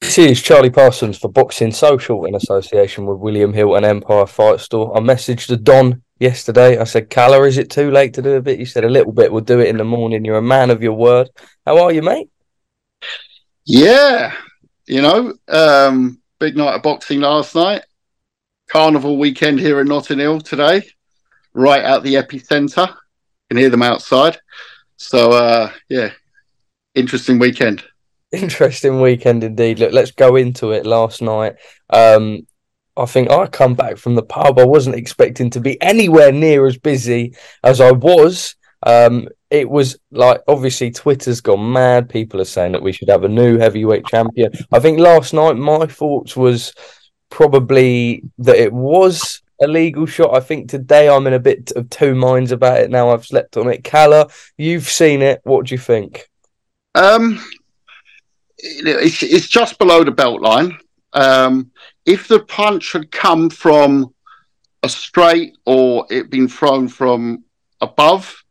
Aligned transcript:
This 0.00 0.16
is 0.16 0.42
Charlie 0.42 0.70
Parsons 0.70 1.18
for 1.18 1.28
Boxing 1.28 1.70
Social 1.70 2.24
in 2.24 2.34
association 2.34 3.04
with 3.04 3.18
William 3.18 3.52
Hill 3.52 3.76
and 3.76 3.84
Empire 3.84 4.26
Fight 4.26 4.58
Store. 4.58 4.96
I 4.96 5.00
messaged 5.00 5.48
the 5.48 5.58
Don 5.58 6.02
yesterday. 6.18 6.78
I 6.78 6.84
said, 6.84 7.10
Kalle, 7.10 7.44
is 7.44 7.58
it 7.58 7.70
too 7.70 7.90
late 7.90 8.14
to 8.14 8.22
do 8.22 8.32
a 8.32 8.40
bit? 8.40 8.58
You 8.58 8.64
said, 8.64 8.84
a 8.84 8.88
little 8.88 9.12
bit. 9.12 9.30
We'll 9.30 9.42
do 9.42 9.60
it 9.60 9.68
in 9.68 9.76
the 9.76 9.84
morning. 9.84 10.24
You're 10.24 10.38
a 10.38 10.42
man 10.42 10.70
of 10.70 10.82
your 10.82 10.94
word. 10.94 11.28
How 11.66 11.84
are 11.84 11.92
you, 11.92 12.00
mate? 12.02 12.30
Yeah. 13.66 14.34
You 14.86 15.02
know, 15.02 15.34
um, 15.48 16.20
big 16.38 16.56
night 16.56 16.74
of 16.74 16.82
boxing 16.82 17.20
last 17.20 17.54
night. 17.54 17.82
Carnival 18.68 19.18
weekend 19.18 19.60
here 19.60 19.80
in 19.80 19.86
Notting 19.86 20.18
Hill 20.18 20.40
today, 20.40 20.82
right 21.52 21.84
at 21.84 22.02
the 22.02 22.14
epicenter. 22.14 22.88
You 22.88 22.96
can 23.50 23.58
hear 23.58 23.70
them 23.70 23.82
outside. 23.82 24.38
So, 24.96 25.32
uh, 25.32 25.70
yeah, 25.88 26.10
interesting 26.94 27.38
weekend. 27.38 27.84
Interesting 28.32 29.00
weekend 29.00 29.42
indeed. 29.42 29.78
Look, 29.78 29.92
let's 29.92 30.12
go 30.12 30.36
into 30.36 30.70
it. 30.70 30.86
Last 30.86 31.20
night, 31.20 31.56
um, 31.90 32.46
I 32.96 33.06
think 33.06 33.30
I 33.30 33.46
come 33.46 33.74
back 33.74 33.96
from 33.96 34.14
the 34.14 34.22
pub. 34.22 34.58
I 34.58 34.64
wasn't 34.64 34.96
expecting 34.96 35.50
to 35.50 35.60
be 35.60 35.80
anywhere 35.82 36.32
near 36.32 36.66
as 36.66 36.76
busy 36.76 37.34
as 37.64 37.80
I 37.80 37.92
was. 37.92 38.54
Um, 38.82 39.28
it 39.50 39.68
was 39.68 39.98
like 40.10 40.42
obviously 40.46 40.90
Twitter's 40.90 41.40
gone 41.40 41.72
mad. 41.72 42.08
People 42.08 42.40
are 42.40 42.46
saying 42.46 42.72
that 42.72 42.82
we 42.82 42.92
should 42.92 43.08
have 43.08 43.24
a 43.24 43.28
new 43.28 43.58
heavyweight 43.58 44.06
champion. 44.06 44.52
I 44.70 44.78
think 44.78 45.00
last 45.00 45.34
night 45.34 45.56
my 45.56 45.86
thoughts 45.86 46.36
was 46.36 46.72
probably 47.30 48.22
that 48.38 48.56
it 48.56 48.72
was 48.72 49.42
a 49.60 49.66
legal 49.66 50.06
shot. 50.06 50.34
I 50.34 50.40
think 50.40 50.70
today 50.70 51.08
I'm 51.08 51.26
in 51.26 51.34
a 51.34 51.40
bit 51.40 51.72
of 51.72 51.90
two 51.90 52.14
minds 52.14 52.52
about 52.52 52.80
it. 52.80 52.90
Now 52.90 53.10
I've 53.10 53.26
slept 53.26 53.56
on 53.56 53.68
it. 53.68 53.84
Kalle, 53.84 54.30
you've 54.56 54.88
seen 54.88 55.20
it. 55.20 55.40
What 55.44 55.66
do 55.66 55.74
you 55.74 55.78
think? 55.78 56.28
Um, 56.94 57.44
it's, 58.62 59.22
it's 59.22 59.48
just 59.48 59.78
below 59.78 60.04
the 60.04 60.10
belt 60.10 60.40
line. 60.40 60.78
Um, 61.12 61.70
if 62.06 62.28
the 62.28 62.40
punch 62.40 62.92
had 62.92 63.10
come 63.10 63.50
from 63.50 64.14
a 64.82 64.88
straight 64.88 65.56
or 65.66 66.06
it 66.10 66.30
been 66.30 66.48
thrown 66.48 66.88
from 66.88 67.44
above, 67.80 68.42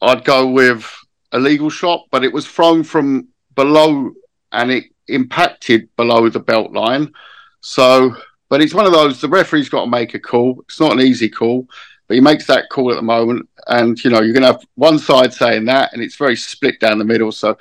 I'd 0.00 0.24
go 0.24 0.48
with 0.48 0.90
a 1.32 1.38
legal 1.38 1.70
shot, 1.70 2.06
but 2.10 2.24
it 2.24 2.32
was 2.32 2.46
thrown 2.46 2.82
from 2.82 3.28
below 3.54 4.12
and 4.52 4.70
it 4.70 4.84
impacted 5.08 5.88
below 5.96 6.28
the 6.28 6.40
belt 6.40 6.72
line. 6.72 7.12
So, 7.60 8.16
but 8.48 8.62
it's 8.62 8.74
one 8.74 8.86
of 8.86 8.92
those, 8.92 9.20
the 9.20 9.28
referee's 9.28 9.68
got 9.68 9.84
to 9.84 9.90
make 9.90 10.14
a 10.14 10.18
call. 10.18 10.62
It's 10.66 10.80
not 10.80 10.92
an 10.92 11.00
easy 11.00 11.28
call, 11.28 11.68
but 12.08 12.14
he 12.14 12.20
makes 12.20 12.46
that 12.46 12.70
call 12.70 12.90
at 12.90 12.96
the 12.96 13.02
moment. 13.02 13.48
And, 13.66 14.02
you 14.02 14.10
know, 14.10 14.22
you're 14.22 14.32
going 14.32 14.42
to 14.42 14.52
have 14.52 14.66
one 14.74 14.98
side 14.98 15.32
saying 15.32 15.66
that, 15.66 15.92
and 15.92 16.02
it's 16.02 16.16
very 16.16 16.36
split 16.36 16.80
down 16.80 16.98
the 16.98 17.04
middle. 17.04 17.30
So 17.30 17.58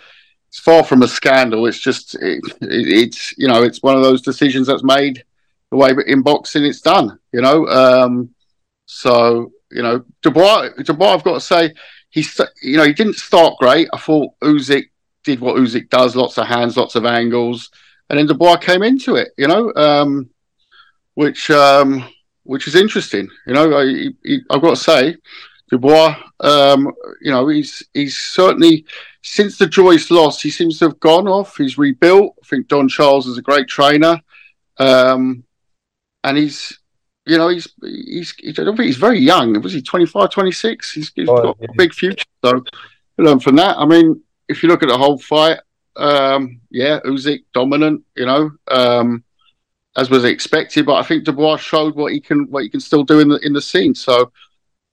it's 0.49 0.59
far 0.59 0.83
from 0.83 1.03
a 1.03 1.07
scandal. 1.07 1.67
It's 1.67 1.79
just, 1.79 2.15
it, 2.15 2.43
it, 2.61 2.87
it's, 2.87 3.37
you 3.37 3.47
know, 3.47 3.63
it's 3.63 3.83
one 3.83 3.95
of 3.95 4.01
those 4.01 4.21
decisions 4.21 4.67
that's 4.67 4.83
made 4.83 5.23
the 5.69 5.77
way 5.77 5.91
in 6.07 6.23
boxing 6.23 6.65
it's 6.65 6.81
done, 6.81 7.19
you 7.31 7.41
know. 7.41 7.67
Um, 7.67 8.33
so, 8.85 9.51
you 9.71 9.83
know, 9.83 10.03
Dubois, 10.23 10.69
Dubois, 10.83 11.13
I've 11.13 11.23
got 11.23 11.35
to 11.35 11.41
say, 11.41 11.73
he's, 12.09 12.39
you 12.63 12.77
know, 12.77 12.85
he 12.85 12.93
didn't 12.93 13.15
start 13.15 13.57
great. 13.59 13.87
I 13.93 13.97
thought 13.97 14.33
Usyk 14.41 14.89
did 15.23 15.39
what 15.39 15.57
Usyk 15.57 15.89
does, 15.89 16.15
lots 16.15 16.39
of 16.39 16.47
hands, 16.47 16.77
lots 16.77 16.95
of 16.95 17.05
angles, 17.05 17.69
and 18.09 18.17
then 18.17 18.25
Dubois 18.25 18.57
came 18.57 18.81
into 18.81 19.15
it, 19.15 19.29
you 19.37 19.47
know, 19.47 19.71
um, 19.75 20.31
which 21.13 21.51
um, 21.51 22.09
which 22.43 22.67
is 22.67 22.73
interesting. 22.73 23.29
You 23.45 23.53
know, 23.53 23.77
I, 23.77 24.09
have 24.51 24.61
got 24.61 24.71
to 24.71 24.75
say, 24.75 25.15
Dubois, 25.69 26.15
um, 26.39 26.91
you 27.21 27.31
know, 27.31 27.47
he's 27.47 27.83
he's 27.93 28.17
certainly 28.17 28.85
since 29.21 29.57
the 29.57 29.67
Joyce 29.67 30.09
loss, 30.09 30.41
he 30.41 30.49
seems 30.49 30.79
to 30.79 30.85
have 30.85 30.99
gone 30.99 31.27
off. 31.27 31.57
He's 31.57 31.77
rebuilt. 31.77 32.35
I 32.43 32.45
think 32.47 32.67
Don 32.67 32.87
Charles 32.87 33.27
is 33.27 33.37
a 33.37 33.41
great 33.41 33.67
trainer, 33.67 34.19
um, 34.77 35.43
and 36.23 36.37
he's 36.37 36.79
you 37.29 37.37
know, 37.37 37.49
he's 37.49 37.67
he's 37.81 38.33
I 38.41 38.63
don't 38.63 38.75
think 38.75 38.87
he's 38.87 38.97
very 38.97 39.19
young. 39.19 39.61
Was 39.61 39.73
he 39.73 39.81
25, 39.81 40.31
26? 40.31 40.91
He's, 40.91 41.11
he's 41.15 41.29
oh, 41.29 41.41
got 41.41 41.57
yeah. 41.59 41.67
a 41.69 41.75
big 41.77 41.93
future. 41.93 42.25
So 42.43 42.63
learn 43.19 43.39
from 43.39 43.55
that. 43.57 43.77
I 43.77 43.85
mean, 43.85 44.21
if 44.47 44.63
you 44.63 44.69
look 44.69 44.81
at 44.81 44.89
the 44.89 44.97
whole 44.97 45.19
fight, 45.19 45.59
um, 45.95 46.59
yeah, 46.71 46.99
Usyk 47.05 47.43
dominant, 47.53 48.03
you 48.15 48.25
know, 48.25 48.51
um, 48.69 49.23
as 49.95 50.09
was 50.09 50.23
expected. 50.23 50.87
But 50.87 50.95
I 50.95 51.03
think 51.03 51.23
Dubois 51.23 51.57
showed 51.57 51.95
what 51.95 52.13
he 52.13 52.19
can 52.19 52.49
what 52.49 52.63
he 52.63 52.69
can 52.69 52.79
still 52.79 53.03
do 53.03 53.19
in 53.19 53.29
the 53.29 53.37
in 53.45 53.53
the 53.53 53.61
scene. 53.61 53.93
So, 53.93 54.31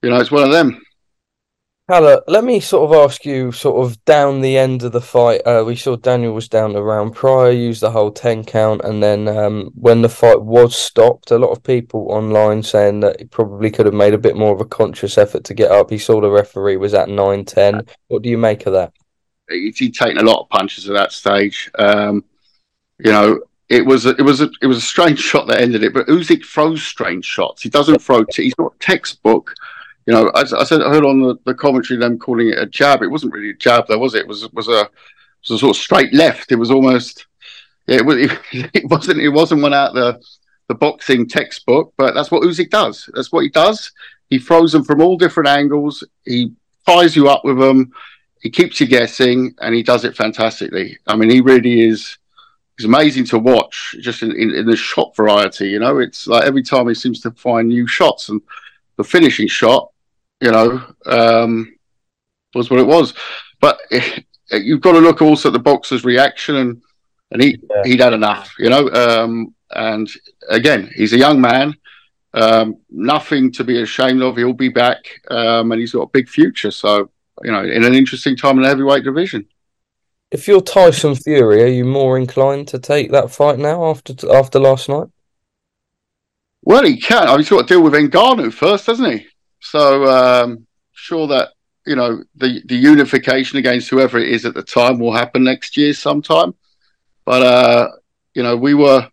you 0.06 0.12
know, 0.12 0.20
it's 0.20 0.30
one 0.30 0.44
of 0.44 0.52
them. 0.52 0.80
Kalle, 1.90 2.22
let 2.28 2.44
me 2.44 2.60
sort 2.60 2.88
of 2.88 3.10
ask 3.10 3.24
you, 3.24 3.50
sort 3.50 3.84
of 3.84 4.04
down 4.04 4.40
the 4.40 4.56
end 4.56 4.84
of 4.84 4.92
the 4.92 5.00
fight. 5.00 5.40
Uh, 5.44 5.64
we 5.66 5.74
saw 5.74 5.96
Daniel 5.96 6.32
was 6.32 6.48
down 6.48 6.72
the 6.72 6.82
round 6.82 7.12
prior, 7.12 7.50
used 7.50 7.80
the 7.80 7.90
whole 7.90 8.12
ten 8.12 8.44
count, 8.44 8.82
and 8.84 9.02
then 9.02 9.26
um, 9.26 9.72
when 9.74 10.02
the 10.02 10.08
fight 10.08 10.40
was 10.40 10.76
stopped, 10.76 11.32
a 11.32 11.38
lot 11.38 11.50
of 11.50 11.64
people 11.64 12.06
online 12.12 12.62
saying 12.62 13.00
that 13.00 13.18
he 13.18 13.26
probably 13.26 13.68
could 13.68 13.86
have 13.86 13.94
made 13.96 14.14
a 14.14 14.18
bit 14.18 14.36
more 14.36 14.54
of 14.54 14.60
a 14.60 14.64
conscious 14.64 15.18
effort 15.18 15.42
to 15.42 15.54
get 15.54 15.72
up. 15.72 15.90
He 15.90 15.98
saw 15.98 16.20
the 16.20 16.30
referee 16.30 16.76
was 16.76 16.94
at 16.94 17.08
nine 17.08 17.44
ten. 17.44 17.84
What 18.06 18.22
do 18.22 18.28
you 18.28 18.38
make 18.38 18.66
of 18.66 18.72
that? 18.74 18.92
He'd 19.50 19.94
taken 19.94 20.18
a 20.18 20.22
lot 20.22 20.42
of 20.42 20.48
punches 20.50 20.88
at 20.88 20.94
that 20.94 21.10
stage. 21.10 21.68
Um, 21.80 22.24
you 22.98 23.10
know, 23.10 23.40
it 23.68 23.84
was 23.84 24.06
a, 24.06 24.10
it 24.10 24.22
was 24.22 24.40
a, 24.40 24.50
it 24.62 24.66
was 24.66 24.78
a 24.78 24.80
strange 24.82 25.18
shot 25.30 25.48
that 25.48 25.60
ended 25.60 25.82
it. 25.82 25.92
But 25.92 26.06
Usyk 26.06 26.44
throws 26.44 26.82
strange 26.82 27.24
shots. 27.24 27.62
He 27.62 27.68
doesn't 27.68 28.00
throw. 28.00 28.24
T- 28.24 28.44
he's 28.44 28.58
not 28.58 28.78
textbook 28.78 29.52
you 30.06 30.14
know, 30.14 30.30
I, 30.34 30.42
I 30.42 30.64
said 30.64 30.82
I 30.82 30.90
heard 30.90 31.04
on 31.04 31.20
the, 31.20 31.36
the 31.44 31.54
commentary 31.54 31.98
them 31.98 32.18
calling 32.18 32.48
it 32.48 32.58
a 32.58 32.66
jab. 32.66 33.02
It 33.02 33.10
wasn't 33.10 33.32
really 33.32 33.50
a 33.50 33.54
jab, 33.54 33.86
though, 33.88 33.98
was 33.98 34.14
it? 34.14 34.20
It 34.20 34.28
was 34.28 34.50
was 34.52 34.68
a 34.68 34.88
was 35.42 35.50
a 35.50 35.58
sort 35.58 35.76
of 35.76 35.82
straight 35.82 36.14
left. 36.14 36.52
It 36.52 36.56
was 36.56 36.70
almost 36.70 37.26
yeah, 37.86 37.96
it, 37.96 38.06
was, 38.06 38.16
it 38.52 38.88
wasn't 38.88 39.20
it 39.20 39.28
wasn't 39.28 39.62
one 39.62 39.74
out 39.74 39.94
the 39.94 40.20
the 40.68 40.74
boxing 40.74 41.28
textbook, 41.28 41.92
but 41.96 42.14
that's 42.14 42.30
what 42.30 42.42
Usyk 42.42 42.70
does. 42.70 43.08
That's 43.14 43.30
what 43.30 43.44
he 43.44 43.48
does. 43.48 43.92
He 44.30 44.38
throws 44.38 44.72
them 44.72 44.84
from 44.84 45.00
all 45.00 45.16
different 45.16 45.48
angles. 45.48 46.02
He 46.24 46.52
fires 46.84 47.14
you 47.14 47.28
up 47.28 47.44
with 47.44 47.58
them. 47.58 47.92
He 48.40 48.50
keeps 48.50 48.80
you 48.80 48.86
guessing, 48.86 49.54
and 49.60 49.74
he 49.74 49.82
does 49.82 50.04
it 50.04 50.16
fantastically. 50.16 50.98
I 51.06 51.16
mean, 51.16 51.30
he 51.30 51.40
really 51.40 51.82
is. 51.82 52.18
He's 52.76 52.86
amazing 52.86 53.24
to 53.26 53.38
watch, 53.38 53.94
just 54.00 54.22
in, 54.22 54.32
in, 54.32 54.54
in 54.54 54.66
the 54.66 54.76
shot 54.76 55.16
variety. 55.16 55.68
You 55.68 55.78
know, 55.78 55.98
it's 55.98 56.26
like 56.26 56.44
every 56.44 56.62
time 56.62 56.88
he 56.88 56.94
seems 56.94 57.20
to 57.22 57.30
find 57.30 57.68
new 57.68 57.86
shots, 57.86 58.28
and 58.28 58.40
the 58.96 59.04
finishing 59.04 59.48
shot 59.48 59.90
you 60.40 60.50
know, 60.50 60.84
um, 61.06 61.76
was 62.54 62.70
what 62.70 62.80
it 62.80 62.86
was. 62.86 63.14
But 63.60 63.80
it, 63.90 64.24
you've 64.50 64.80
got 64.80 64.92
to 64.92 64.98
look 64.98 65.22
also 65.22 65.48
at 65.48 65.52
the 65.52 65.58
boxer's 65.58 66.04
reaction, 66.04 66.56
and 66.56 66.82
and 67.30 67.42
he 67.42 67.58
yeah. 67.70 67.82
he'd 67.84 68.00
had 68.00 68.12
enough, 68.12 68.54
you 68.58 68.70
know. 68.70 68.88
Um, 68.90 69.54
and 69.70 70.08
again, 70.48 70.90
he's 70.94 71.12
a 71.12 71.18
young 71.18 71.40
man. 71.40 71.74
Um, 72.34 72.76
nothing 72.90 73.50
to 73.52 73.64
be 73.64 73.80
ashamed 73.80 74.22
of. 74.22 74.36
He'll 74.36 74.52
be 74.52 74.68
back, 74.68 75.22
um, 75.30 75.72
and 75.72 75.80
he's 75.80 75.92
got 75.92 76.02
a 76.02 76.10
big 76.12 76.28
future. 76.28 76.70
So, 76.70 77.10
you 77.42 77.50
know, 77.50 77.64
in 77.64 77.82
an 77.84 77.94
interesting 77.94 78.36
time 78.36 78.56
in 78.56 78.62
the 78.62 78.68
heavyweight 78.68 79.04
division. 79.04 79.46
If 80.30 80.48
you're 80.48 80.60
Tyson 80.60 81.14
Fury, 81.14 81.62
are 81.62 81.68
you 81.68 81.84
more 81.84 82.18
inclined 82.18 82.68
to 82.68 82.78
take 82.78 83.12
that 83.12 83.30
fight 83.30 83.58
now 83.58 83.86
after 83.86 84.14
after 84.32 84.58
last 84.58 84.88
night? 84.88 85.08
Well, 86.62 86.84
he 86.84 87.00
can. 87.00 87.28
I 87.28 87.30
mean, 87.30 87.38
he's 87.38 87.48
got 87.48 87.66
to 87.66 87.74
deal 87.74 87.82
with 87.82 87.92
Ngannou 87.92 88.52
first, 88.52 88.86
doesn't 88.86 89.10
he? 89.10 89.26
So, 89.70 90.06
um, 90.06 90.66
sure 90.92 91.26
that 91.28 91.50
you 91.86 91.96
know 91.96 92.22
the 92.34 92.62
the 92.66 92.76
unification 92.76 93.58
against 93.58 93.88
whoever 93.88 94.18
it 94.18 94.28
is 94.28 94.44
at 94.44 94.54
the 94.54 94.62
time 94.62 94.98
will 94.98 95.12
happen 95.12 95.44
next 95.44 95.76
year 95.76 95.92
sometime. 95.94 96.54
But 97.24 97.42
uh, 97.42 97.88
you 98.34 98.42
know, 98.42 98.56
we 98.56 98.74
were 98.74 99.08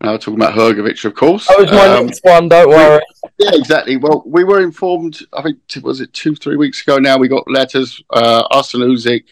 now 0.00 0.16
talking 0.16 0.34
about 0.34 0.54
Hrgovic, 0.54 1.04
of 1.04 1.14
course. 1.14 1.46
That 1.46 1.58
was 1.58 1.70
my 1.70 1.86
um, 1.88 2.06
next 2.06 2.24
one. 2.24 2.48
Don't 2.48 2.68
worry. 2.68 3.02
Yeah, 3.38 3.50
exactly. 3.54 3.96
Well, 3.96 4.22
we 4.26 4.44
were 4.44 4.60
informed. 4.60 5.20
I 5.32 5.42
think 5.42 5.58
was 5.82 6.00
it 6.00 6.12
two, 6.12 6.34
three 6.34 6.56
weeks 6.56 6.82
ago. 6.82 6.98
Now 6.98 7.18
we 7.18 7.28
got 7.28 7.50
letters, 7.50 8.02
uh, 8.10 8.44
us 8.50 8.74
and 8.74 8.82
Usyk, 8.82 9.24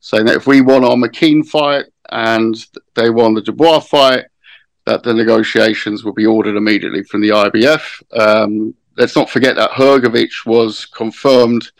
saying 0.00 0.26
that 0.26 0.36
if 0.36 0.46
we 0.46 0.60
won 0.60 0.84
our 0.84 0.96
McKean 0.96 1.46
fight 1.46 1.86
and 2.10 2.54
they 2.94 3.10
won 3.10 3.34
the 3.34 3.40
Dubois 3.40 3.80
fight, 3.80 4.26
that 4.84 5.02
the 5.02 5.14
negotiations 5.14 6.04
will 6.04 6.12
be 6.12 6.26
ordered 6.26 6.56
immediately 6.56 7.02
from 7.04 7.22
the 7.22 7.30
IBF. 7.30 8.02
Um, 8.12 8.74
let's 8.96 9.16
not 9.16 9.30
forget 9.30 9.56
that 9.56 9.70
Hrgovic 9.70 10.46
was 10.46 10.84
confirmed 10.86 11.70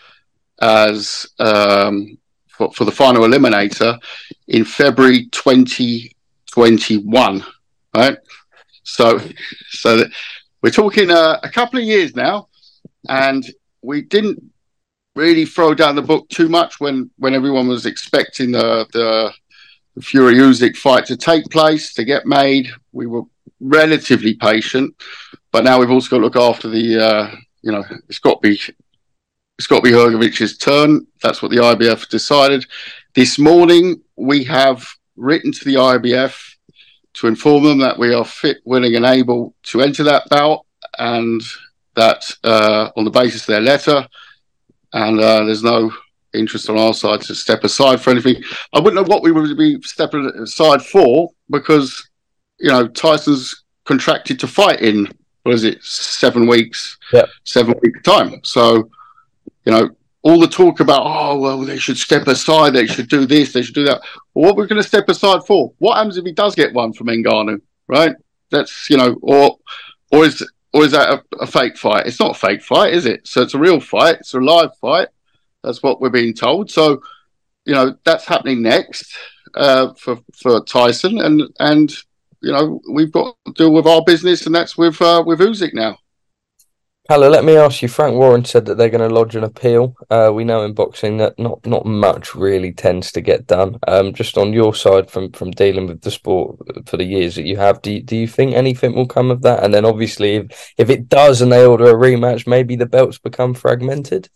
as 0.60 1.26
um, 1.38 2.18
for, 2.48 2.72
for, 2.72 2.84
the 2.84 2.92
final 2.92 3.22
eliminator 3.22 3.98
in 4.48 4.64
February 4.64 5.26
2021. 5.26 7.44
Right, 7.94 8.16
so 8.84 9.20
so 9.68 10.04
we're 10.62 10.70
talking 10.70 11.10
uh, 11.10 11.38
a 11.42 11.48
couple 11.48 11.78
of 11.78 11.84
years 11.84 12.16
now, 12.16 12.48
and 13.08 13.44
we 13.82 14.02
didn't 14.02 14.42
really 15.14 15.44
throw 15.44 15.74
down 15.74 15.94
the 15.94 16.02
book 16.02 16.28
too 16.30 16.48
much 16.48 16.80
when 16.80 17.10
when 17.18 17.34
everyone 17.34 17.68
was 17.68 17.86
expecting 17.86 18.50
the 18.52 18.86
the, 18.92 19.32
the 19.94 20.02
Fury 20.02 20.36
Usyk 20.36 20.76
fight 20.76 21.06
to 21.06 21.16
take 21.16 21.44
place 21.50 21.94
to 21.94 22.04
get 22.04 22.26
made. 22.26 22.68
We 22.92 23.06
were 23.06 23.22
relatively 23.60 24.34
patient, 24.34 24.94
but 25.52 25.64
now 25.64 25.78
we've 25.78 25.90
also 25.90 26.08
got 26.10 26.18
to 26.18 26.24
look 26.24 26.36
after 26.36 26.68
the. 26.68 26.98
Uh, 26.98 27.36
you 27.62 27.70
know, 27.70 27.84
it's 28.08 28.18
got 28.18 28.42
to 28.42 28.48
be 28.48 28.60
it's 29.58 29.66
got 29.68 29.76
to 29.76 29.82
be 29.82 29.90
Hrgovic's 29.90 30.58
turn. 30.58 31.06
That's 31.22 31.42
what 31.42 31.50
the 31.50 31.58
IBF 31.58 32.08
decided. 32.08 32.66
This 33.14 33.38
morning, 33.38 34.02
we 34.16 34.42
have 34.44 34.84
written 35.16 35.52
to 35.52 35.64
the 35.64 35.74
IBF 35.74 36.54
to 37.14 37.26
inform 37.28 37.64
them 37.64 37.78
that 37.78 37.98
we 37.98 38.12
are 38.14 38.24
fit, 38.24 38.58
willing, 38.64 38.96
and 38.96 39.04
able 39.04 39.54
to 39.64 39.82
enter 39.82 40.02
that 40.02 40.28
bout, 40.30 40.64
and 40.98 41.40
that 41.94 42.24
uh, 42.42 42.90
on 42.96 43.04
the 43.04 43.10
basis 43.10 43.42
of 43.42 43.48
their 43.48 43.60
letter, 43.60 44.06
and 44.94 45.20
uh, 45.20 45.44
there's 45.44 45.62
no 45.62 45.92
interest 46.34 46.70
on 46.70 46.78
our 46.78 46.94
side 46.94 47.20
to 47.20 47.34
step 47.34 47.62
aside 47.62 48.00
for 48.00 48.10
anything. 48.10 48.42
I 48.72 48.80
wouldn't 48.80 48.94
know 48.94 49.14
what 49.14 49.22
we 49.22 49.32
would 49.32 49.56
be 49.56 49.80
stepping 49.82 50.26
aside 50.42 50.82
for 50.82 51.30
because, 51.50 52.08
you 52.58 52.70
know, 52.70 52.88
Tyson's 52.88 53.64
contracted 53.84 54.40
to 54.40 54.46
fight 54.46 54.80
in 54.80 55.08
what 55.42 55.54
is 55.54 55.64
it, 55.64 55.82
seven 55.82 56.46
weeks, 56.46 56.98
yeah. 57.12 57.26
seven 57.44 57.74
week 57.82 58.02
time. 58.02 58.40
So 58.44 58.90
you 59.64 59.72
know, 59.72 59.90
all 60.22 60.40
the 60.40 60.46
talk 60.46 60.80
about, 60.80 61.02
oh, 61.04 61.38
well, 61.38 61.60
they 61.60 61.78
should 61.78 61.98
step 61.98 62.26
aside, 62.26 62.72
they 62.72 62.86
should 62.86 63.08
do 63.08 63.26
this, 63.26 63.52
they 63.52 63.62
should 63.62 63.74
do 63.74 63.84
that. 63.84 64.00
Well, 64.34 64.46
what 64.46 64.56
we're 64.56 64.66
going 64.66 64.82
to 64.82 64.88
step 64.88 65.08
aside 65.08 65.44
for? 65.44 65.72
What 65.78 65.96
happens 65.96 66.16
if 66.16 66.24
he 66.24 66.32
does 66.32 66.54
get 66.54 66.72
one 66.72 66.92
from 66.92 67.08
Ngannou, 67.08 67.60
right? 67.88 68.14
That's, 68.50 68.88
you 68.88 68.96
know, 68.96 69.16
or 69.22 69.58
or 70.10 70.24
is 70.24 70.46
or 70.72 70.84
is 70.84 70.92
that 70.92 71.10
a, 71.10 71.24
a, 71.40 71.46
fake 71.46 71.76
fight? 71.76 72.06
It's 72.06 72.20
not 72.20 72.36
a 72.36 72.38
fake 72.38 72.62
fight, 72.62 72.94
is 72.94 73.06
it? 73.06 73.26
So 73.26 73.42
it's 73.42 73.54
a 73.54 73.58
real 73.58 73.80
fight, 73.80 74.16
it's 74.20 74.34
a 74.34 74.40
live 74.40 74.76
fight. 74.76 75.08
That's 75.64 75.82
what 75.82 76.00
we're 76.00 76.10
being 76.10 76.34
told. 76.34 76.70
So, 76.70 77.02
you 77.64 77.74
know, 77.74 77.96
that's 78.04 78.26
happening 78.26 78.62
next 78.62 79.16
uh, 79.54 79.94
for 79.94 80.18
for 80.34 80.62
Tyson, 80.64 81.18
and 81.18 81.42
and 81.60 81.92
you 82.42 82.52
know 82.52 82.80
we've 82.90 83.12
got 83.12 83.36
to 83.46 83.52
deal 83.52 83.72
with 83.72 83.86
our 83.86 84.02
business, 84.04 84.46
and 84.46 84.54
that's 84.54 84.76
with 84.76 85.00
uh, 85.00 85.22
with 85.24 85.40
Usyk 85.40 85.74
now. 85.74 85.98
Hello, 87.08 87.28
let 87.28 87.44
me 87.44 87.56
ask 87.56 87.82
you. 87.82 87.88
Frank 87.88 88.14
Warren 88.14 88.44
said 88.44 88.64
that 88.66 88.76
they're 88.76 88.88
going 88.88 89.06
to 89.06 89.12
lodge 89.12 89.34
an 89.34 89.42
appeal. 89.42 89.96
Uh, 90.08 90.30
we 90.32 90.44
know 90.44 90.64
in 90.64 90.72
boxing 90.72 91.16
that 91.16 91.36
not 91.38 91.66
not 91.66 91.84
much 91.84 92.34
really 92.34 92.72
tends 92.72 93.10
to 93.12 93.20
get 93.20 93.46
done. 93.48 93.76
Um, 93.88 94.14
just 94.14 94.38
on 94.38 94.52
your 94.52 94.72
side, 94.72 95.10
from 95.10 95.32
from 95.32 95.50
dealing 95.50 95.88
with 95.88 96.02
the 96.02 96.12
sport 96.12 96.58
for 96.86 96.96
the 96.96 97.04
years 97.04 97.34
that 97.34 97.44
you 97.44 97.56
have, 97.56 97.82
do 97.82 97.92
you, 97.92 98.02
do 98.02 98.16
you 98.16 98.28
think 98.28 98.54
anything 98.54 98.94
will 98.94 99.08
come 99.08 99.32
of 99.32 99.42
that? 99.42 99.64
And 99.64 99.74
then 99.74 99.84
obviously, 99.84 100.36
if 100.36 100.72
if 100.78 100.90
it 100.90 101.08
does, 101.08 101.40
and 101.40 101.50
they 101.50 101.66
order 101.66 101.86
a 101.86 101.94
rematch, 101.94 102.46
maybe 102.46 102.76
the 102.76 102.86
belts 102.86 103.18
become 103.18 103.52
fragmented. 103.54 104.28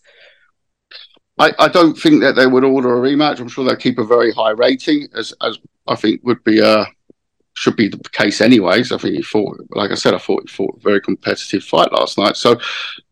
I, 1.38 1.52
I 1.59 1.69
don't 1.69 1.94
think 1.94 2.20
that 2.23 2.35
they 2.35 2.47
would 2.47 2.64
order 2.64 2.97
a 2.97 3.09
rematch. 3.11 3.38
I'm 3.38 3.49
sure 3.49 3.64
they'll 3.64 3.76
keep 3.76 3.99
a 3.99 4.05
very 4.05 4.32
high 4.32 4.50
rating, 4.50 5.06
as 5.14 5.32
as 5.41 5.59
I 5.87 5.94
think 5.94 6.23
would 6.25 6.43
be 6.43 6.59
a 6.59 6.87
should 7.56 7.76
be 7.76 7.88
the 7.88 7.99
case 8.12 8.41
anyways. 8.41 8.93
I 8.93 8.99
think 8.99 9.17
he 9.17 9.23
fought, 9.23 9.58
like 9.70 9.91
I 9.91 9.94
said, 9.94 10.14
I 10.14 10.19
thought 10.19 10.49
he 10.49 10.55
fought 10.55 10.76
a 10.76 10.81
very 10.81 11.00
competitive 11.00 11.64
fight 11.64 11.91
last 11.93 12.19
night. 12.19 12.37
So, 12.37 12.61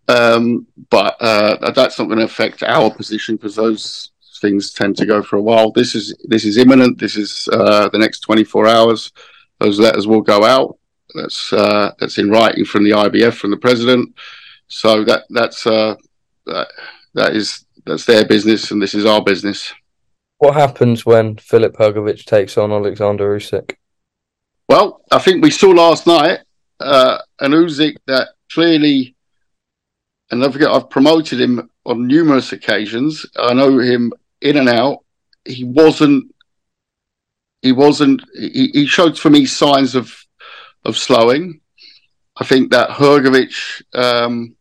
um, 0.08 0.66
but 0.90 1.16
uh, 1.20 1.70
that's 1.70 1.98
not 1.98 2.06
going 2.06 2.18
to 2.18 2.24
affect 2.24 2.62
our 2.62 2.90
position 2.90 3.36
because 3.36 3.56
those 3.56 4.10
things 4.40 4.72
tend 4.72 4.96
to 4.98 5.06
go 5.06 5.22
for 5.22 5.36
a 5.36 5.42
while. 5.42 5.70
This 5.72 5.94
is 5.94 6.14
this 6.24 6.44
is 6.44 6.58
imminent. 6.58 6.98
This 6.98 7.16
is 7.16 7.48
uh, 7.52 7.88
the 7.88 7.98
next 7.98 8.20
24 8.20 8.68
hours. 8.68 9.12
Those 9.60 9.80
letters 9.80 10.06
will 10.06 10.20
go 10.20 10.44
out. 10.44 10.78
That's 11.14 11.52
uh, 11.52 11.92
that's 11.98 12.18
in 12.18 12.30
writing 12.30 12.66
from 12.66 12.84
the 12.84 12.90
IBF 12.90 13.34
from 13.34 13.50
the 13.50 13.56
president. 13.56 14.14
So 14.68 15.04
that 15.04 15.22
that's 15.30 15.66
uh, 15.66 15.94
that, 16.46 16.68
that 17.14 17.34
is 17.34 17.64
that's 17.86 18.04
their 18.04 18.26
business, 18.26 18.70
and 18.70 18.82
this 18.82 18.94
is 18.94 19.06
our 19.06 19.22
business. 19.22 19.72
What 20.38 20.54
happens 20.54 21.06
when 21.06 21.36
Filip 21.36 21.76
Hrgovic 21.76 22.24
takes 22.24 22.58
on 22.58 22.72
Alexander 22.72 23.36
Usyk? 23.36 23.76
Well, 24.68 25.02
I 25.10 25.18
think 25.18 25.42
we 25.42 25.50
saw 25.50 25.68
last 25.70 26.06
night 26.06 26.40
uh, 26.80 27.18
an 27.40 27.52
Usyk 27.52 27.96
that 28.06 28.28
clearly, 28.50 29.14
and 30.30 30.40
don't 30.40 30.52
forget, 30.52 30.70
I've 30.70 30.90
promoted 30.90 31.40
him 31.40 31.70
on 31.84 32.06
numerous 32.06 32.52
occasions. 32.52 33.26
I 33.36 33.52
know 33.52 33.78
him 33.78 34.12
in 34.40 34.56
and 34.56 34.68
out. 34.68 35.04
He 35.44 35.64
wasn't. 35.64 36.34
He 37.60 37.72
wasn't. 37.72 38.22
He, 38.34 38.70
he 38.72 38.86
showed 38.86 39.18
for 39.18 39.28
me 39.30 39.44
signs 39.44 39.94
of 39.94 40.14
of 40.84 40.96
slowing. 40.96 41.60
I 42.36 42.44
think 42.44 42.70
that 42.72 42.90
Hrgovic, 42.90 43.82
um, 43.94 44.56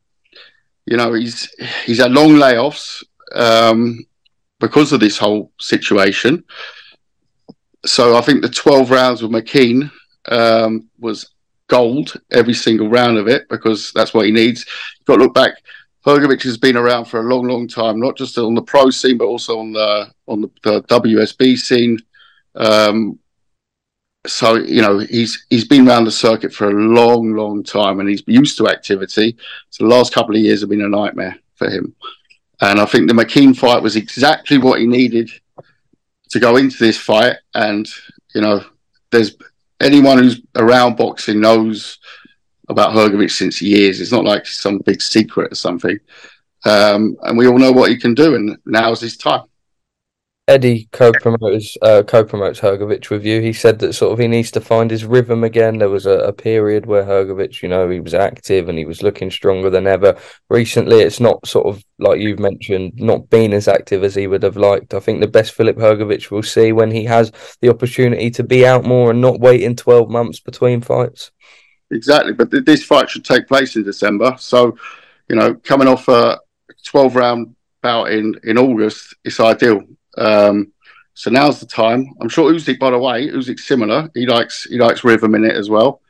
you 0.86 0.98
know, 0.98 1.14
he's 1.14 1.50
he's 1.86 2.00
had 2.00 2.12
long 2.12 2.32
layoffs 2.32 3.04
um, 3.34 4.06
because 4.60 4.92
of 4.92 5.00
this 5.00 5.18
whole 5.18 5.52
situation 5.60 6.44
so 7.86 8.16
I 8.16 8.22
think 8.22 8.42
the 8.42 8.50
12 8.50 8.92
rounds 8.92 9.22
with 9.22 9.32
McKean 9.32 9.92
um, 10.30 10.90
was 11.00 11.30
gold 11.68 12.14
every 12.32 12.54
single 12.54 12.90
round 12.90 13.18
of 13.18 13.28
it 13.28 13.48
because 13.50 13.92
that's 13.94 14.14
what 14.14 14.26
he 14.26 14.32
needs. 14.32 14.66
You've 15.00 15.06
got 15.06 15.18
to 15.18 15.24
look 15.24 15.34
back. 15.34 15.54
Hrgovic 16.06 16.44
has 16.44 16.58
been 16.58 16.76
around 16.76 17.06
for 17.06 17.22
a 17.22 17.34
long, 17.34 17.48
long 17.48 17.68
time, 17.68 18.00
not 18.00 18.18
just 18.18 18.38
on 18.38 18.54
the 18.56 18.62
pro 18.62 18.90
scene, 18.90 19.18
but 19.18 19.26
also 19.26 19.60
on 19.60 19.72
the 19.72 20.12
on 20.28 20.42
the, 20.42 20.52
the 20.64 20.84
WSB 20.84 21.58
scene. 21.58 21.98
Um, 22.56 23.20
so 24.26 24.56
you 24.56 24.82
know 24.82 25.00
he's 25.00 25.46
he's 25.50 25.68
been 25.68 25.88
around 25.88 26.06
the 26.06 26.12
circuit 26.12 26.54
for 26.54 26.68
a 26.70 26.74
long, 26.74 27.34
long 27.34 27.64
time, 27.64 28.00
and 28.00 28.10
he's 28.10 28.24
used 28.28 28.58
to 28.58 28.68
activity. 28.68 29.38
So 29.70 29.86
the 29.86 29.90
last 29.90 30.14
couple 30.14 30.36
of 30.36 30.42
years 30.42 30.62
have 30.62 30.70
been 30.70 30.82
a 30.82 30.90
nightmare 30.90 31.38
for 31.56 31.70
him, 31.70 31.96
and 32.62 32.80
I 32.80 32.86
think 32.86 33.08
the 33.08 33.14
McKean 33.14 33.56
fight 33.56 33.82
was 33.82 33.96
exactly 33.96 34.58
what 34.58 34.80
he 34.80 34.88
needed 34.88 35.30
to 36.34 36.40
go 36.40 36.58
into 36.58 36.78
this 36.78 36.98
fight. 36.98 37.38
And, 37.54 37.88
you 38.36 38.42
know, 38.42 38.66
there's 39.12 39.36
anyone 39.80 40.18
who's 40.18 40.42
around 40.56 40.98
boxing 40.98 41.40
knows 41.40 42.00
about 42.70 42.94
Hrgovic 42.94 43.32
since 43.32 43.62
years. 43.62 44.02
It's 44.02 44.12
not 44.12 44.26
like 44.26 44.46
some 44.46 44.80
big 44.80 45.02
secret 45.02 45.52
or 45.52 45.56
something. 45.56 45.98
Um, 46.66 47.18
and 47.22 47.38
we 47.38 47.48
all 47.48 47.60
know 47.60 47.72
what 47.72 47.92
he 47.92 47.98
can 47.98 48.14
do, 48.14 48.36
and 48.36 48.58
now's 48.66 49.02
his 49.02 49.18
time. 49.18 49.44
Eddie 50.50 50.90
co-promotes 50.92 51.78
uh, 51.82 52.04
co-promotes 52.04 52.60
Hrgovic 52.60 53.10
with 53.10 53.26
you. 53.26 53.40
He 53.40 53.54
said 53.54 53.80
that 53.80 53.94
sort 53.94 54.12
of 54.12 54.20
he 54.20 54.28
needs 54.28 54.52
to 54.52 54.60
find 54.60 54.92
his 54.92 55.06
rhythm 55.06 55.42
again. 55.42 55.78
There 55.78 55.88
was 55.88 56.06
a, 56.06 56.20
a, 56.20 56.34
period 56.34 56.86
where 56.86 57.06
Hrgovic, 57.06 57.62
you 57.62 57.70
know, 57.70 57.90
he 57.90 58.02
was 58.02 58.14
active 58.14 58.68
and 58.68 58.78
he 58.78 58.84
was 58.84 59.02
looking 59.02 59.32
stronger 59.32 59.70
than 59.70 59.88
ever. 59.88 60.18
Recently, 60.50 61.00
it's 61.00 61.22
not 61.22 61.48
sort 61.48 61.68
of 61.68 61.82
like 61.98 62.20
you've 62.20 62.40
mentioned, 62.40 62.92
not 62.98 63.30
been 63.30 63.54
as 63.54 63.70
active 63.70 64.04
as 64.04 64.16
he 64.16 64.28
would 64.28 64.44
have 64.44 64.58
liked. 64.58 64.94
I 64.94 65.00
think 65.00 65.22
the 65.22 65.28
best 65.28 65.54
Filip 65.54 65.78
Hrgovic 65.78 66.30
will 66.30 66.44
see 66.44 66.74
when 66.74 66.92
he 66.92 67.06
has 67.06 67.32
the 67.62 67.70
opportunity 67.70 68.30
to 68.32 68.44
be 68.44 68.68
out 68.68 68.84
more 68.84 69.12
and 69.12 69.22
not 69.22 69.40
waiting 69.40 69.78
twelve 69.78 70.10
months 70.10 70.42
between 70.42 70.82
fights. 70.82 71.32
Exactly, 71.90 72.34
but 72.34 72.52
th- 72.52 72.66
this 72.66 72.84
fight 72.84 73.10
should 73.10 73.24
take 73.24 73.48
place 73.48 73.78
in 73.78 73.84
December. 73.84 74.36
So, 74.38 74.78
you 75.30 75.38
know, 75.38 75.54
coming 75.54 75.88
off 75.88 76.10
a 76.10 76.42
twelve 76.86 77.16
round 77.16 77.56
bout 77.82 78.12
in 78.12 78.36
in 78.44 78.58
August, 78.58 79.16
it's 79.24 79.40
ideal 79.40 79.84
um, 80.18 80.72
so 81.14 81.30
now's 81.30 81.60
the 81.60 81.66
time. 81.66 82.14
I'm 82.22 82.30
sure 82.30 82.52
Usyk, 82.52 82.80
by 82.80 82.90
the 82.90 82.98
way, 82.98 83.28
Usyk's 83.28 83.66
similar. 83.66 84.10
He 84.14 84.26
likes 84.26 84.64
he 84.64 84.78
likes 84.78 85.04
rhythm 85.04 85.36
in 85.36 85.46
it 85.46 85.56
as 85.56 85.70
well. 85.70 86.02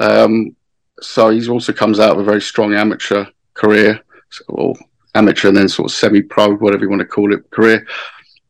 Um, 0.00 0.56
so 1.00 1.30
he's 1.30 1.48
also 1.48 1.72
comes 1.72 2.00
out 2.00 2.12
of 2.12 2.18
a 2.18 2.24
very 2.24 2.40
strong 2.40 2.74
amateur 2.74 3.26
career, 3.54 4.00
or 4.48 4.74
amateur 5.14 5.48
and 5.48 5.56
then 5.56 5.68
sort 5.68 5.90
of 5.90 5.96
semi-pro, 5.96 6.56
whatever 6.56 6.82
you 6.82 6.90
want 6.90 7.00
to 7.00 7.06
call 7.06 7.32
it, 7.32 7.48
career. 7.50 7.86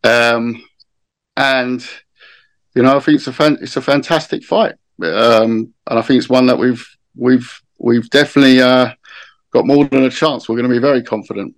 Um, 0.05 0.65
and 1.37 1.87
you 2.75 2.83
know, 2.83 2.97
I 2.97 3.01
think 3.01 3.17
it's 3.17 3.27
a 3.27 3.33
fan- 3.33 3.59
it's 3.61 3.77
a 3.77 3.83
fantastic 3.83 4.45
fight, 4.45 4.75
um, 5.03 5.73
and 5.87 5.99
I 5.99 6.03
think 6.03 6.19
it's 6.19 6.29
one 6.29 6.47
that 6.47 6.59
we've 6.59 6.87
we've 7.17 7.61
we've 7.79 8.09
definitely 8.11 8.63
uh, 8.63 8.93
got 9.53 9.67
more 9.67 9.85
than 9.85 10.05
a 10.05 10.11
chance. 10.11 10.49
We're 10.49 10.57
going 10.57 10.69
to 10.69 10.75
be 10.75 10.81
very 10.81 11.03
confident. 11.03 11.55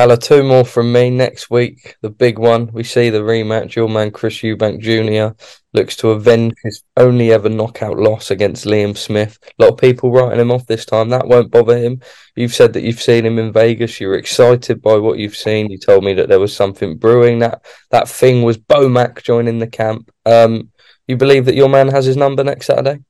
Kalle, 0.00 0.16
two 0.16 0.42
more 0.42 0.64
from 0.64 0.92
me 0.92 1.10
next 1.10 1.50
week. 1.50 1.94
The 2.00 2.08
big 2.08 2.38
one. 2.38 2.68
We 2.72 2.84
see 2.84 3.10
the 3.10 3.18
rematch. 3.18 3.74
Your 3.74 3.86
man 3.86 4.10
Chris 4.10 4.38
Eubank 4.38 4.80
Jr. 4.80 5.36
looks 5.74 5.94
to 5.96 6.12
avenge 6.12 6.54
his 6.62 6.82
only 6.96 7.32
ever 7.32 7.50
knockout 7.50 7.98
loss 7.98 8.30
against 8.30 8.64
Liam 8.64 8.96
Smith. 8.96 9.38
A 9.42 9.62
lot 9.62 9.72
of 9.72 9.78
people 9.78 10.10
writing 10.10 10.40
him 10.40 10.50
off 10.50 10.66
this 10.66 10.86
time. 10.86 11.10
That 11.10 11.28
won't 11.28 11.50
bother 11.50 11.76
him. 11.76 12.00
You've 12.34 12.54
said 12.54 12.72
that 12.72 12.82
you've 12.82 13.02
seen 13.02 13.26
him 13.26 13.38
in 13.38 13.52
Vegas. 13.52 14.00
You're 14.00 14.14
excited 14.14 14.80
by 14.80 14.96
what 14.96 15.18
you've 15.18 15.36
seen. 15.36 15.70
You 15.70 15.76
told 15.76 16.02
me 16.02 16.14
that 16.14 16.30
there 16.30 16.40
was 16.40 16.56
something 16.56 16.96
brewing. 16.96 17.40
That 17.40 17.62
that 17.90 18.08
thing 18.08 18.40
was 18.40 18.56
Bomac 18.56 19.22
joining 19.22 19.58
the 19.58 19.66
camp. 19.66 20.10
Um, 20.24 20.70
you 21.08 21.18
believe 21.18 21.44
that 21.44 21.56
your 21.56 21.68
man 21.68 21.88
has 21.88 22.06
his 22.06 22.16
number 22.16 22.42
next 22.42 22.68
Saturday? 22.68 23.04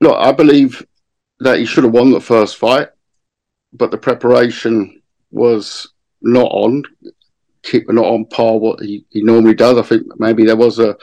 Look, 0.00 0.16
I 0.16 0.30
believe 0.30 0.86
that 1.40 1.58
he 1.58 1.66
should 1.66 1.82
have 1.82 1.92
won 1.92 2.12
the 2.12 2.20
first 2.20 2.58
fight, 2.58 2.90
but 3.72 3.90
the 3.90 3.98
preparation 3.98 4.97
was 5.30 5.88
not 6.22 6.48
on, 6.50 6.82
not 7.72 8.06
on 8.06 8.24
par 8.26 8.58
what 8.58 8.80
he, 8.80 9.04
he 9.10 9.22
normally 9.22 9.54
does. 9.54 9.78
I 9.78 9.82
think 9.82 10.06
maybe 10.18 10.44
there 10.44 10.56
was 10.56 10.78
a 10.78 10.96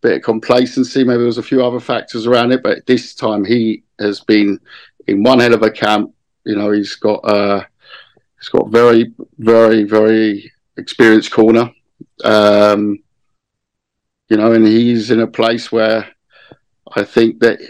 bit 0.00 0.16
of 0.16 0.22
complacency, 0.22 1.02
maybe 1.02 1.18
there 1.18 1.26
was 1.26 1.38
a 1.38 1.42
few 1.42 1.64
other 1.64 1.80
factors 1.80 2.26
around 2.26 2.52
it, 2.52 2.62
but 2.62 2.86
this 2.86 3.14
time 3.14 3.44
he 3.44 3.84
has 3.98 4.20
been 4.20 4.60
in 5.06 5.22
one 5.22 5.40
hell 5.40 5.54
of 5.54 5.62
a 5.62 5.70
camp. 5.70 6.14
You 6.44 6.56
know, 6.56 6.70
he's 6.70 6.94
got 6.96 7.20
uh, 7.24 7.64
he's 8.38 8.48
got 8.48 8.70
very, 8.70 9.12
very, 9.38 9.84
very 9.84 10.52
experienced 10.76 11.30
corner. 11.30 11.70
Um, 12.22 12.98
you 14.28 14.36
know, 14.36 14.52
and 14.52 14.66
he's 14.66 15.10
in 15.10 15.20
a 15.20 15.26
place 15.26 15.72
where 15.72 16.08
I 16.94 17.04
think 17.04 17.40
that 17.40 17.60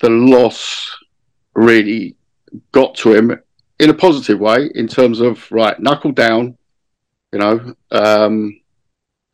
the 0.00 0.10
loss 0.10 0.96
really 1.54 2.16
got 2.72 2.94
to 2.96 3.14
him 3.14 3.40
in 3.80 3.90
a 3.90 3.94
positive 3.94 4.38
way 4.38 4.70
in 4.74 4.86
terms 4.86 5.20
of 5.20 5.50
right 5.50 5.80
knuckle 5.80 6.12
down 6.12 6.56
you 7.32 7.38
know 7.38 7.74
um, 7.90 8.60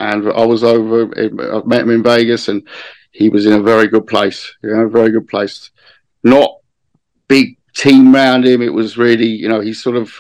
and 0.00 0.28
i 0.32 0.44
was 0.44 0.64
over 0.64 1.10
i 1.18 1.62
met 1.66 1.82
him 1.82 1.90
in 1.90 2.02
vegas 2.02 2.48
and 2.48 2.66
he 3.10 3.28
was 3.28 3.46
in 3.46 3.54
a 3.54 3.62
very 3.62 3.88
good 3.88 4.06
place 4.06 4.54
you 4.62 4.70
know 4.70 4.88
very 4.88 5.10
good 5.10 5.28
place. 5.28 5.70
Not 6.22 6.58
big 7.28 7.56
team 7.74 8.14
around 8.14 8.46
him. 8.46 8.62
It 8.62 8.72
was 8.72 8.98
really 8.98 9.28
you 9.28 9.48
know 9.48 9.60
he 9.60 9.72
sort 9.72 9.96
of 9.96 10.12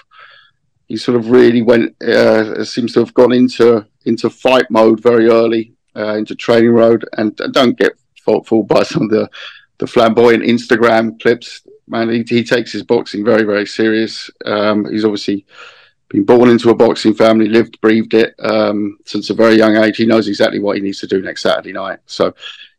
he 0.88 0.96
sort 0.96 1.16
of 1.16 1.30
really 1.30 1.62
went 1.62 2.00
uh, 2.02 2.64
seems 2.64 2.92
to 2.94 3.00
have 3.00 3.14
gone 3.14 3.32
into 3.32 3.86
into 4.04 4.30
fight 4.30 4.70
mode 4.70 5.00
very 5.00 5.28
early 5.28 5.74
uh, 5.96 6.14
into 6.14 6.34
training 6.34 6.70
road 6.70 7.04
and 7.18 7.36
don't 7.52 7.78
get 7.78 7.92
fooled 8.24 8.68
by 8.68 8.82
some 8.82 9.04
of 9.04 9.10
the 9.10 9.28
the 9.78 9.86
flamboyant 9.86 10.42
instagram 10.42 11.20
clips 11.20 11.62
man, 11.88 12.08
he, 12.10 12.24
he 12.28 12.44
takes 12.44 12.72
his 12.72 12.82
boxing 12.82 13.24
very, 13.24 13.44
very 13.44 13.66
serious. 13.66 14.30
Um, 14.44 14.90
he's 14.90 15.04
obviously 15.04 15.46
been 16.08 16.24
born 16.24 16.48
into 16.48 16.70
a 16.70 16.74
boxing 16.74 17.14
family, 17.14 17.48
lived, 17.48 17.80
breathed 17.80 18.14
it 18.14 18.34
um, 18.38 18.98
since 19.04 19.30
a 19.30 19.34
very 19.34 19.56
young 19.56 19.76
age. 19.76 19.96
He 19.96 20.06
knows 20.06 20.28
exactly 20.28 20.60
what 20.60 20.76
he 20.76 20.82
needs 20.82 21.00
to 21.00 21.06
do 21.06 21.20
next 21.20 21.42
Saturday 21.42 21.72
night. 21.72 21.98
So, 22.06 22.34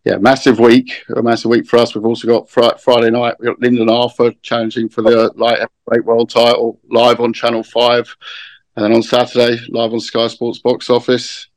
yeah, 0.05 0.17
massive 0.17 0.59
week, 0.59 1.03
a 1.15 1.21
massive 1.21 1.51
week 1.51 1.67
for 1.67 1.77
us. 1.77 1.93
We've 1.93 2.05
also 2.05 2.27
got 2.27 2.49
fr- 2.49 2.77
Friday 2.79 3.09
night. 3.09 3.35
We've 3.39 3.49
got 3.49 3.59
Lyndon 3.59 3.89
Arthur 3.89 4.31
challenging 4.41 4.87
for 4.87 5.01
the 5.01 5.31
light 5.35 5.59
heavyweight 5.59 6.05
world 6.05 6.29
title 6.29 6.79
live 6.89 7.19
on 7.19 7.33
Channel 7.33 7.63
Five, 7.63 8.15
and 8.75 8.85
then 8.85 8.93
on 8.93 9.03
Saturday 9.03 9.59
live 9.67 9.91
on 9.91 9.99
Sky 9.99 10.27
Sports 10.27 10.59
box 10.59 10.89
office. 10.89 11.47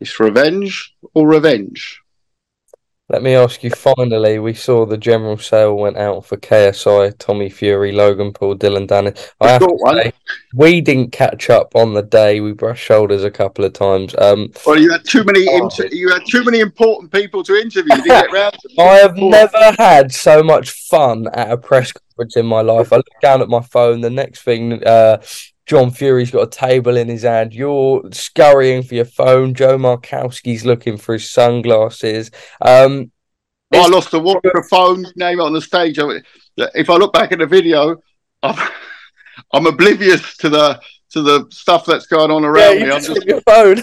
It's 0.00 0.18
revenge 0.18 0.96
or 1.14 1.28
revenge. 1.28 2.01
Let 3.12 3.22
me 3.22 3.34
ask 3.34 3.62
you 3.62 3.68
finally, 3.68 4.38
we 4.38 4.54
saw 4.54 4.86
the 4.86 4.96
general 4.96 5.36
sale 5.36 5.76
went 5.76 5.98
out 5.98 6.24
for 6.24 6.38
KSI, 6.38 7.18
Tommy 7.18 7.50
Fury, 7.50 7.92
Logan 7.92 8.32
Paul, 8.32 8.54
Dillon 8.54 8.86
Danis. 8.86 9.32
I 9.38 9.50
have 9.50 9.60
to 9.60 9.78
say, 9.92 10.12
we 10.54 10.80
didn't 10.80 11.12
catch 11.12 11.50
up 11.50 11.76
on 11.76 11.92
the 11.92 12.00
day. 12.00 12.40
We 12.40 12.52
brushed 12.52 12.82
shoulders 12.82 13.22
a 13.22 13.30
couple 13.30 13.66
of 13.66 13.74
times. 13.74 14.14
Um, 14.16 14.50
well, 14.64 14.80
you 14.80 14.90
had 14.90 15.04
too 15.04 15.24
many 15.24 15.46
inter- 15.54 15.90
you 15.92 16.10
had 16.10 16.22
too 16.26 16.42
many 16.42 16.60
important 16.60 17.12
people 17.12 17.42
to 17.42 17.54
interview. 17.54 17.94
Didn't 17.96 18.06
get 18.06 18.32
round 18.32 18.54
to 18.54 18.80
I 18.80 18.94
have 18.94 19.18
never 19.18 19.74
had 19.78 20.10
so 20.10 20.42
much 20.42 20.70
fun 20.70 21.26
at 21.34 21.52
a 21.52 21.58
press 21.58 21.92
conference 21.92 22.38
in 22.38 22.46
my 22.46 22.62
life. 22.62 22.94
I 22.94 22.96
look 22.96 23.20
down 23.20 23.42
at 23.42 23.48
my 23.50 23.60
phone. 23.60 24.00
The 24.00 24.08
next 24.08 24.40
thing, 24.40 24.82
uh, 24.84 25.20
John 25.72 25.90
Fury's 25.90 26.30
got 26.30 26.42
a 26.42 26.50
table 26.50 26.98
in 26.98 27.08
his 27.08 27.22
hand. 27.22 27.54
You're 27.54 28.02
scurrying 28.12 28.82
for 28.82 28.94
your 28.94 29.06
phone. 29.06 29.54
Joe 29.54 29.78
Markowski's 29.78 30.66
looking 30.66 30.98
for 30.98 31.14
his 31.14 31.30
sunglasses. 31.30 32.30
Um, 32.60 33.10
I 33.72 33.88
lost 33.88 34.10
the 34.10 34.20
water 34.20 34.62
phone. 34.68 35.06
Name 35.16 35.40
it 35.40 35.42
on 35.42 35.54
the 35.54 35.62
stage. 35.62 35.98
If 36.58 36.90
I 36.90 36.96
look 36.96 37.14
back 37.14 37.32
at 37.32 37.38
the 37.38 37.46
video, 37.46 37.96
I'm, 38.42 38.68
I'm 39.54 39.64
oblivious 39.64 40.36
to 40.36 40.50
the 40.50 40.78
to 41.12 41.22
the 41.22 41.46
stuff 41.50 41.86
that's 41.86 42.04
going 42.04 42.30
on 42.30 42.44
around 42.44 42.78
yeah, 42.78 42.84
me. 42.84 42.92
I'm 42.92 43.02
just 43.02 43.24
your 43.24 43.40
phone. 43.40 43.80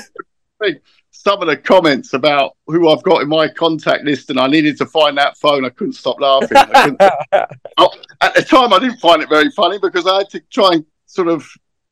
Some 1.10 1.42
of 1.42 1.48
the 1.48 1.58
comments 1.58 2.14
about 2.14 2.56
who 2.68 2.90
I've 2.90 3.02
got 3.02 3.24
in 3.24 3.30
my 3.30 3.48
contact 3.48 4.04
list, 4.04 4.30
and 4.30 4.40
I 4.40 4.46
needed 4.46 4.78
to 4.78 4.86
find 4.86 5.18
that 5.18 5.38
phone. 5.38 5.66
I 5.66 5.70
couldn't 5.70 5.94
stop 5.94 6.22
laughing. 6.22 6.50
Couldn't, 6.50 7.02
at 8.22 8.36
the 8.36 8.46
time, 8.48 8.74
I 8.74 8.78
didn't 8.78 9.00
find 9.00 9.24
it 9.24 9.30
very 9.30 9.50
funny 9.50 9.80
because 9.80 10.06
I 10.06 10.20
had 10.20 10.30
to 10.30 10.40
try 10.52 10.74
and 10.74 10.86
sort 11.08 11.30
of 11.30 11.52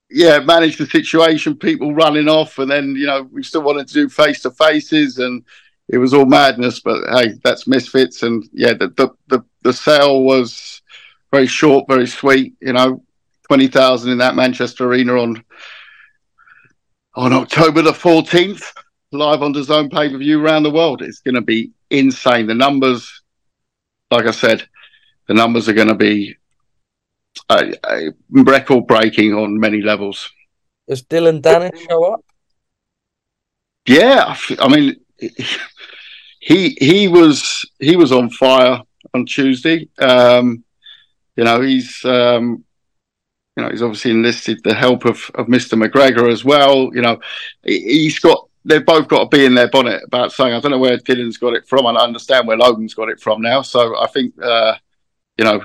yeah, 0.09 0.39
manage 0.39 0.77
the 0.77 0.85
situation, 0.85 1.55
people 1.55 1.93
running 1.93 2.29
off, 2.29 2.59
and 2.59 2.71
then 2.71 2.95
you 2.95 3.07
know 3.07 3.23
we 3.23 3.43
still 3.43 3.63
wanted 3.63 3.87
to 3.87 3.93
do 3.93 4.09
face 4.09 4.41
to 4.41 4.51
faces, 4.51 5.17
and 5.17 5.43
it 5.89 5.97
was 5.97 6.13
all 6.13 6.25
madness. 6.25 6.79
But 6.79 7.03
hey, 7.09 7.33
that's 7.43 7.67
misfits, 7.67 8.23
and 8.23 8.47
yeah, 8.53 8.73
the 8.73 8.89
the 8.89 9.09
the, 9.27 9.43
the 9.63 9.73
sale 9.73 10.23
was 10.23 10.81
very 11.31 11.47
short, 11.47 11.87
very 11.87 12.07
sweet. 12.07 12.55
You 12.61 12.73
know, 12.73 13.03
twenty 13.47 13.67
thousand 13.67 14.11
in 14.11 14.17
that 14.19 14.35
Manchester 14.35 14.87
arena 14.87 15.21
on 15.21 15.43
on 17.15 17.33
October 17.33 17.81
the 17.81 17.93
fourteenth, 17.93 18.73
live 19.11 19.41
on 19.41 19.53
DAZN 19.53 19.91
pay 19.91 20.09
per 20.09 20.17
view 20.17 20.43
around 20.43 20.63
the 20.63 20.71
world. 20.71 21.01
It's 21.01 21.19
going 21.19 21.35
to 21.35 21.41
be 21.41 21.71
insane. 21.89 22.47
The 22.47 22.55
numbers, 22.55 23.21
like 24.09 24.25
I 24.25 24.31
said, 24.31 24.67
the 25.27 25.33
numbers 25.33 25.67
are 25.67 25.73
going 25.73 25.87
to 25.89 25.95
be 25.95 26.37
uh, 27.49 27.65
record 28.29 28.87
breaking 28.87 29.33
on 29.33 29.59
many 29.59 29.81
levels. 29.81 30.29
Does 30.87 31.01
Dillon 31.01 31.41
Danis 31.41 31.77
show 31.89 32.13
up? 32.13 32.23
Yeah, 33.87 34.35
I 34.59 34.67
mean, 34.67 34.95
he 36.39 36.77
he 36.79 37.07
was 37.07 37.69
he 37.79 37.95
was 37.95 38.11
on 38.11 38.29
fire 38.29 38.81
on 39.13 39.25
Tuesday. 39.25 39.89
Um, 39.97 40.63
you 41.35 41.43
know, 41.43 41.61
he's 41.61 42.03
um, 42.05 42.63
you 43.55 43.63
know 43.63 43.69
he's 43.69 43.81
obviously 43.81 44.11
enlisted 44.11 44.63
the 44.63 44.73
help 44.73 45.05
of 45.05 45.29
of 45.35 45.47
Mr. 45.47 45.81
McGregor 45.81 46.31
as 46.31 46.43
well. 46.43 46.89
You 46.93 47.01
know, 47.01 47.19
he's 47.63 48.19
got 48.19 48.47
they've 48.65 48.85
both 48.85 49.07
got 49.07 49.31
to 49.31 49.37
be 49.37 49.45
in 49.45 49.55
their 49.55 49.69
bonnet 49.69 50.03
about 50.05 50.31
saying 50.31 50.53
I 50.53 50.59
don't 50.59 50.71
know 50.71 50.79
where 50.79 50.97
Dillon's 50.97 51.37
got 51.37 51.53
it 51.53 51.67
from. 51.67 51.85
And 51.85 51.97
I 51.97 52.03
understand 52.03 52.47
where 52.47 52.57
Logan's 52.57 52.93
got 52.93 53.09
it 53.09 53.19
from 53.19 53.41
now. 53.41 53.61
So 53.61 53.97
I 53.97 54.07
think 54.07 54.33
uh, 54.41 54.75
you 55.37 55.45
know 55.45 55.61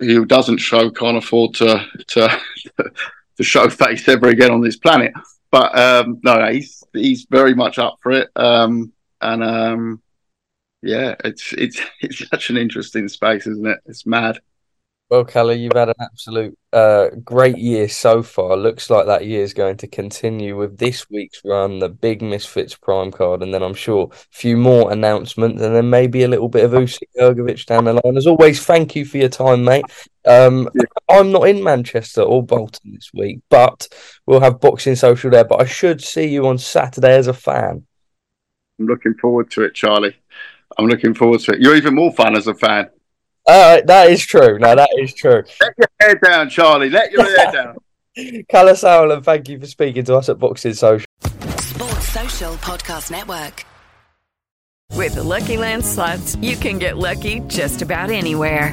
who 0.00 0.24
doesn't 0.24 0.58
show 0.58 0.90
can't 0.90 1.16
afford 1.16 1.54
to 1.54 1.86
to 2.08 2.40
to 3.36 3.42
show 3.42 3.68
face 3.68 4.08
ever 4.08 4.28
again 4.28 4.50
on 4.50 4.60
this 4.60 4.76
planet. 4.76 5.12
But 5.50 5.76
um, 5.78 6.20
no, 6.22 6.50
he's 6.50 6.82
he's 6.92 7.26
very 7.30 7.54
much 7.54 7.78
up 7.78 7.98
for 8.02 8.12
it, 8.12 8.30
um, 8.36 8.92
and 9.20 9.42
um, 9.42 10.02
yeah, 10.82 11.14
it's 11.24 11.52
it's 11.52 11.80
it's 12.00 12.28
such 12.28 12.50
an 12.50 12.56
interesting 12.56 13.08
space, 13.08 13.46
isn't 13.46 13.66
it? 13.66 13.78
It's 13.86 14.06
mad. 14.06 14.40
Well, 15.10 15.24
Kalle, 15.24 15.54
you've 15.54 15.72
had 15.74 15.88
an 15.88 15.96
absolute 16.00 16.56
uh, 16.72 17.08
great 17.24 17.58
year 17.58 17.88
so 17.88 18.22
far. 18.22 18.56
Looks 18.56 18.90
like 18.90 19.06
that 19.06 19.26
year 19.26 19.42
is 19.42 19.52
going 19.52 19.76
to 19.78 19.88
continue 19.88 20.56
with 20.56 20.78
this 20.78 21.10
week's 21.10 21.42
run, 21.44 21.80
the 21.80 21.88
big 21.88 22.22
Misfits 22.22 22.76
Prime 22.76 23.10
card, 23.10 23.42
and 23.42 23.52
then 23.52 23.60
I'm 23.60 23.74
sure 23.74 24.08
a 24.12 24.16
few 24.30 24.56
more 24.56 24.92
announcements, 24.92 25.60
and 25.60 25.74
then 25.74 25.90
maybe 25.90 26.22
a 26.22 26.28
little 26.28 26.48
bit 26.48 26.64
of 26.64 26.70
Usyk 26.70 27.02
Hrgovic 27.18 27.66
down 27.66 27.86
the 27.86 27.94
line. 27.94 28.16
As 28.16 28.28
always, 28.28 28.64
thank 28.64 28.94
you 28.94 29.04
for 29.04 29.18
your 29.18 29.28
time, 29.28 29.64
mate. 29.64 29.84
Um, 30.26 30.68
yeah. 30.76 30.84
I'm 31.10 31.32
not 31.32 31.48
in 31.48 31.64
Manchester 31.64 32.22
or 32.22 32.44
Bolton 32.44 32.92
this 32.94 33.10
week, 33.12 33.40
but 33.48 33.88
we'll 34.26 34.38
have 34.38 34.60
boxing 34.60 34.94
social 34.94 35.32
there. 35.32 35.44
But 35.44 35.60
I 35.60 35.64
should 35.64 36.00
see 36.00 36.28
you 36.28 36.46
on 36.46 36.56
Saturday 36.56 37.16
as 37.16 37.26
a 37.26 37.34
fan. 37.34 37.84
I'm 38.78 38.86
looking 38.86 39.14
forward 39.14 39.50
to 39.50 39.64
it, 39.64 39.74
Charlie. 39.74 40.16
I'm 40.78 40.86
looking 40.86 41.14
forward 41.14 41.40
to 41.40 41.54
it. 41.54 41.60
You're 41.60 41.74
even 41.74 41.96
more 41.96 42.12
fun 42.12 42.36
as 42.36 42.46
a 42.46 42.54
fan. 42.54 42.90
Uh, 43.50 43.80
that 43.84 44.08
is 44.12 44.24
true. 44.24 44.60
No, 44.60 44.76
that 44.76 44.90
is 44.96 45.12
true. 45.12 45.42
Let 45.60 45.74
your 45.76 45.88
hair 46.00 46.14
down, 46.14 46.48
Charlie. 46.48 46.88
Let 46.88 47.10
your 47.10 47.24
hair 47.24 47.50
down. 48.16 48.44
Kalle 48.48 48.74
Sauerland, 48.74 49.24
thank 49.24 49.48
you 49.48 49.58
for 49.58 49.66
speaking 49.66 50.04
to 50.04 50.14
us 50.14 50.28
at 50.28 50.38
Boxing 50.38 50.72
Social. 50.72 51.06
Sports 51.58 52.08
Social 52.10 52.54
Podcast 52.58 53.10
Network. 53.10 53.66
With 54.94 55.16
the 55.16 55.24
Lucky 55.24 55.56
Land 55.56 55.84
slots, 55.84 56.36
you 56.36 56.56
can 56.56 56.78
get 56.78 56.96
lucky 56.96 57.40
just 57.48 57.82
about 57.82 58.10
anywhere. 58.10 58.72